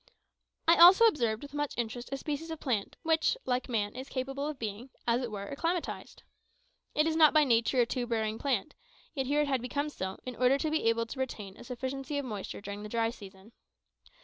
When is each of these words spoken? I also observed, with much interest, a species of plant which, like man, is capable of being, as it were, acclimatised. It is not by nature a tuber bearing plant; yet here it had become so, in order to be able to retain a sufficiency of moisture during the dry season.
I 0.67 0.77
also 0.77 1.05
observed, 1.05 1.43
with 1.43 1.53
much 1.53 1.75
interest, 1.77 2.09
a 2.11 2.17
species 2.17 2.49
of 2.49 2.59
plant 2.59 2.95
which, 3.03 3.37
like 3.45 3.69
man, 3.69 3.93
is 3.95 4.09
capable 4.09 4.47
of 4.47 4.57
being, 4.57 4.89
as 5.05 5.21
it 5.21 5.29
were, 5.29 5.45
acclimatised. 5.51 6.23
It 6.95 7.05
is 7.05 7.15
not 7.15 7.35
by 7.35 7.43
nature 7.43 7.81
a 7.81 7.85
tuber 7.85 8.15
bearing 8.15 8.39
plant; 8.39 8.73
yet 9.13 9.27
here 9.27 9.41
it 9.41 9.47
had 9.47 9.61
become 9.61 9.89
so, 9.89 10.17
in 10.25 10.35
order 10.35 10.57
to 10.57 10.71
be 10.71 10.89
able 10.89 11.05
to 11.05 11.19
retain 11.19 11.55
a 11.55 11.63
sufficiency 11.63 12.17
of 12.17 12.25
moisture 12.25 12.61
during 12.61 12.81
the 12.81 12.89
dry 12.89 13.11
season. 13.11 13.51